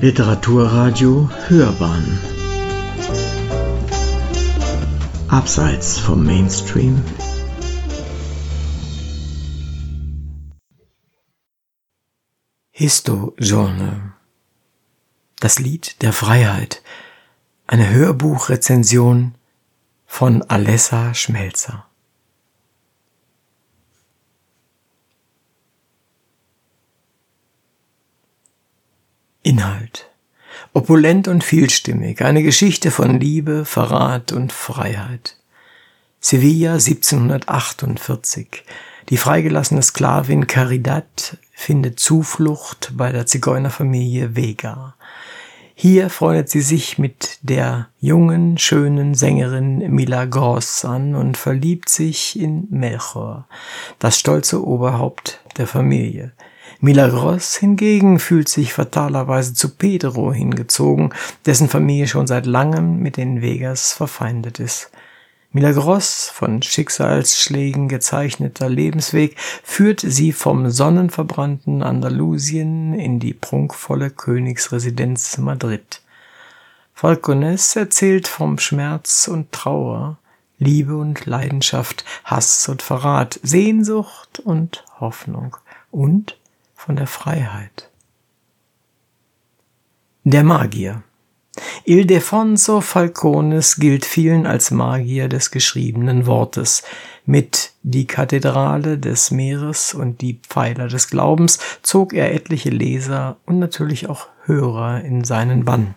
[0.00, 2.20] Literaturradio Hörbahn.
[5.26, 7.02] Abseits vom Mainstream.
[12.70, 14.12] Histo-Journal.
[15.40, 16.80] Das Lied der Freiheit.
[17.66, 19.34] Eine Hörbuchrezension
[20.06, 21.87] von Alessa Schmelzer
[29.48, 30.10] Inhalt
[30.74, 35.38] Opulent und vielstimmig, eine Geschichte von Liebe, Verrat und Freiheit.
[36.20, 38.62] Sevilla 1748.
[39.08, 44.96] Die freigelassene Sklavin Caridad findet Zuflucht bei der Zigeunerfamilie Vega.
[45.74, 52.66] Hier freundet sie sich mit der jungen, schönen Sängerin Milagros an und verliebt sich in
[52.68, 53.48] Melchor,
[53.98, 56.32] das stolze Oberhaupt der Familie.
[56.80, 61.12] Milagros hingegen fühlt sich fatalerweise zu Pedro hingezogen,
[61.46, 64.90] dessen Familie schon seit langem mit den Vegas verfeindet ist.
[65.50, 76.02] Milagros, von Schicksalsschlägen gezeichneter Lebensweg, führt sie vom sonnenverbrannten Andalusien in die prunkvolle Königsresidenz Madrid.
[76.92, 80.18] Falcones erzählt vom Schmerz und Trauer,
[80.58, 85.56] Liebe und Leidenschaft, Hass und Verrat, Sehnsucht und Hoffnung
[85.90, 86.36] und
[86.88, 87.90] von der Freiheit.
[90.24, 91.02] Der Magier.
[91.84, 96.82] Ildefonso Falcones gilt vielen als Magier des geschriebenen Wortes.
[97.26, 103.58] Mit Die Kathedrale des Meeres und Die Pfeiler des Glaubens zog er etliche Leser und
[103.58, 105.94] natürlich auch Hörer in seinen Bann.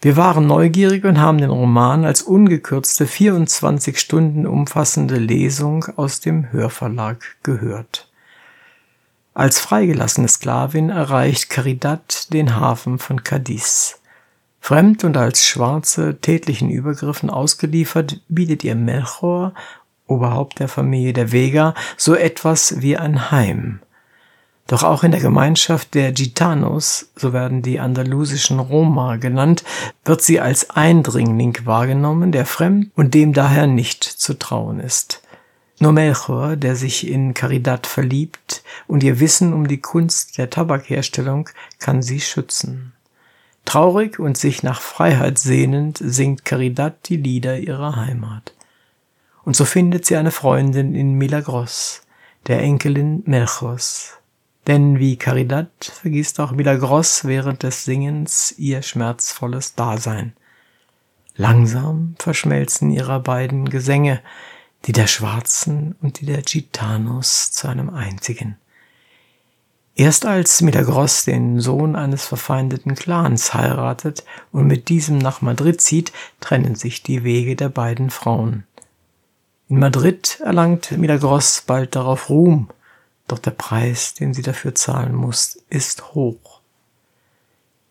[0.00, 6.52] Wir waren neugierig und haben den Roman als ungekürzte 24 Stunden umfassende Lesung aus dem
[6.52, 8.07] Hörverlag gehört.
[9.38, 14.00] Als freigelassene Sklavin erreicht Caridad den Hafen von Cadiz.
[14.58, 19.54] Fremd und als Schwarze tätlichen Übergriffen ausgeliefert, bietet ihr Melchor,
[20.08, 23.78] Oberhaupt der Familie der Vega, so etwas wie ein Heim.
[24.66, 29.62] Doch auch in der Gemeinschaft der Gitanos, so werden die andalusischen Roma genannt,
[30.04, 35.22] wird sie als Eindringling wahrgenommen, der fremd und dem daher nicht zu trauen ist.
[35.80, 41.48] Nur Melchor, der sich in Caridad verliebt und ihr Wissen um die Kunst der Tabakherstellung,
[41.78, 42.92] kann sie schützen.
[43.64, 48.54] Traurig und sich nach Freiheit sehnend singt Caridad die Lieder ihrer Heimat.
[49.44, 52.02] Und so findet sie eine Freundin in Milagros,
[52.46, 54.18] der Enkelin Melchors.
[54.66, 60.32] Denn wie Caridad vergisst auch Milagros während des Singens ihr schmerzvolles Dasein.
[61.36, 64.20] Langsam verschmelzen ihrer beiden Gesänge,
[64.86, 68.56] die der Schwarzen und die der Gitanos zu einem einzigen.
[69.94, 76.12] Erst als Milagros den Sohn eines verfeindeten Clans heiratet und mit diesem nach Madrid zieht,
[76.40, 78.64] trennen sich die Wege der beiden Frauen.
[79.68, 82.70] In Madrid erlangt Milagros bald darauf Ruhm,
[83.26, 86.60] doch der Preis, den sie dafür zahlen muss, ist hoch.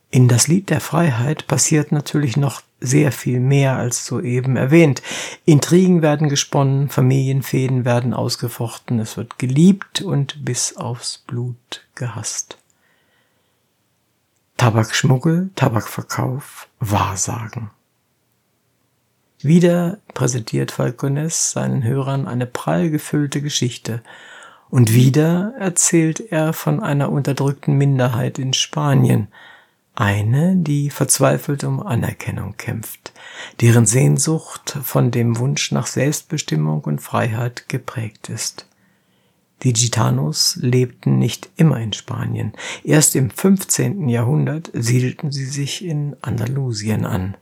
[0.10, 5.02] In das Lied der Freiheit passiert natürlich noch sehr viel mehr als soeben erwähnt.
[5.46, 12.58] Intrigen werden gesponnen, Familienfäden werden ausgefochten, es wird geliebt und bis aufs Blut gehasst.
[14.58, 17.72] Tabakschmuggel, Tabakverkauf, Wahrsagen.
[19.42, 24.02] Wieder präsentiert Falcones seinen Hörern eine prall gefüllte Geschichte.
[24.70, 29.28] Und wieder erzählt er von einer unterdrückten Minderheit in Spanien,
[30.00, 33.14] eine, die verzweifelt um Anerkennung kämpft,
[33.62, 38.68] deren Sehnsucht von dem Wunsch nach Selbstbestimmung und Freiheit geprägt ist.
[39.64, 42.54] Die Gitanos lebten nicht immer in Spanien.
[42.84, 44.08] Erst im 15.
[44.08, 47.36] Jahrhundert siedelten sie sich in Andalusien an.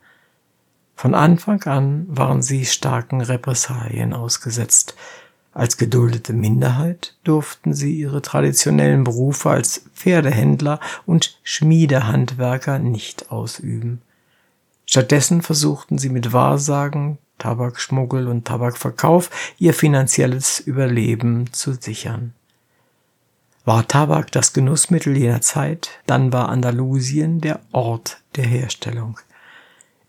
[0.95, 4.95] Von Anfang an waren sie starken Repressalien ausgesetzt,
[5.55, 14.01] als geduldete Minderheit durften sie ihre traditionellen Berufe als Pferdehändler und Schmiedehandwerker nicht ausüben.
[14.85, 22.33] Stattdessen versuchten sie mit Wahrsagen, Tabakschmuggel und Tabakverkauf ihr finanzielles Überleben zu sichern.
[23.63, 29.19] War Tabak das Genussmittel jener Zeit, dann war Andalusien der Ort der Herstellung.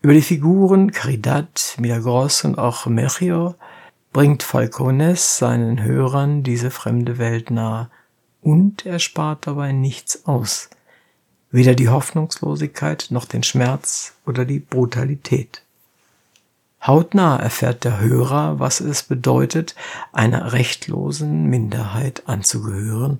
[0.01, 3.55] Über die Figuren Caridad, Milagros und auch Melchior
[4.13, 7.89] bringt Falcones seinen Hörern diese fremde Welt nahe
[8.41, 10.69] und er spart dabei nichts aus,
[11.51, 15.61] weder die Hoffnungslosigkeit noch den Schmerz oder die Brutalität.
[16.81, 19.75] Hautnah erfährt der Hörer, was es bedeutet,
[20.13, 23.19] einer rechtlosen Minderheit anzugehören,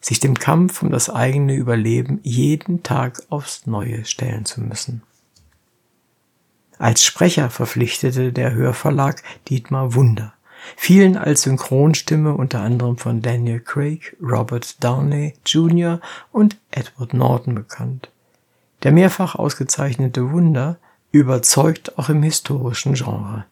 [0.00, 5.02] sich dem Kampf um das eigene Überleben jeden Tag aufs Neue stellen zu müssen.
[6.78, 10.34] Als Sprecher verpflichtete der Hörverlag Dietmar Wunder,
[10.76, 16.00] vielen als Synchronstimme unter anderem von Daniel Craig, Robert Downey Jr.
[16.32, 18.10] und Edward Norton bekannt.
[18.82, 20.78] Der mehrfach ausgezeichnete Wunder
[21.12, 23.46] überzeugt auch im historischen Genre.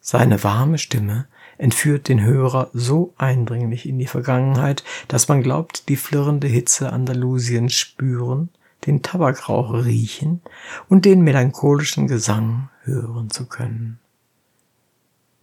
[0.00, 1.26] Seine warme Stimme
[1.56, 7.72] entführt den Hörer so eindringlich in die Vergangenheit, dass man glaubt, die flirrende Hitze Andalusiens
[7.72, 8.50] spüren
[8.88, 10.40] den Tabakrauch riechen
[10.88, 13.98] und den melancholischen Gesang hören zu können.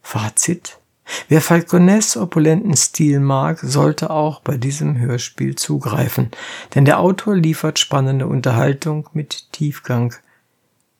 [0.01, 0.79] Fazit
[1.27, 6.31] Wer Falconets opulenten Stil mag, sollte auch bei diesem Hörspiel zugreifen,
[6.73, 10.15] denn der Autor liefert spannende Unterhaltung mit Tiefgang.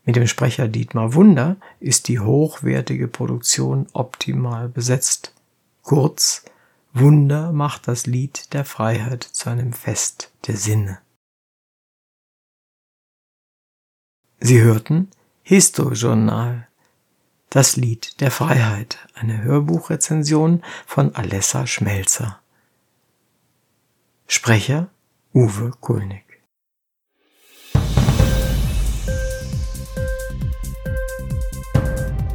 [0.04, 5.34] Mit dem Sprecher Dietmar Wunder ist die hochwertige Produktion optimal besetzt.
[5.82, 6.46] Kurz,
[6.94, 11.00] Wunder macht das Lied der Freiheit zu einem Fest der Sinne.
[14.48, 15.10] Sie hörten
[15.42, 16.68] Histo-Journal,
[17.50, 22.40] das Lied der Freiheit, eine Hörbuchrezension von Alessa Schmelzer.
[24.28, 24.92] Sprecher
[25.34, 26.26] Uwe Kulnig.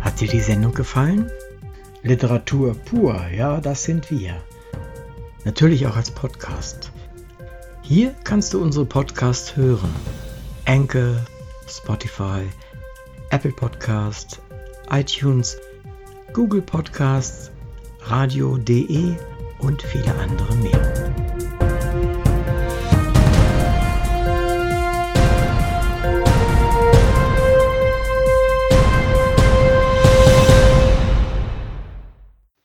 [0.01, 1.31] Hat dir die Sendung gefallen?
[2.03, 4.43] Literatur pur, ja, das sind wir.
[5.45, 6.91] Natürlich auch als Podcast.
[7.83, 9.95] Hier kannst du unsere Podcasts hören.
[10.65, 11.25] Enkel,
[11.71, 12.49] Spotify,
[13.31, 14.41] Apple Podcasts,
[14.91, 15.57] iTunes,
[16.33, 17.51] Google Podcasts,
[18.03, 19.15] radio.de
[19.61, 20.10] und viele.